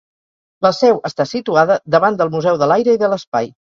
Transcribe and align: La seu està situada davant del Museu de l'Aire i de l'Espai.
La 0.65 0.71
seu 0.77 1.01
està 1.09 1.27
situada 1.33 1.77
davant 1.97 2.17
del 2.23 2.33
Museu 2.37 2.59
de 2.63 2.71
l'Aire 2.73 2.97
i 2.99 3.03
de 3.05 3.11
l'Espai. 3.13 3.53